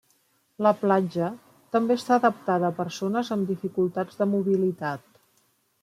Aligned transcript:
La 0.67 0.71
platja 0.79 1.27
també 1.77 1.99
està 2.01 2.15
adaptada 2.17 2.73
a 2.73 2.75
persones 2.81 3.31
amb 3.39 3.55
dificultats 3.55 4.23
de 4.23 4.33
mobilitat. 4.35 5.07